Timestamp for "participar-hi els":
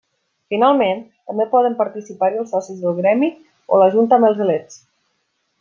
1.83-2.51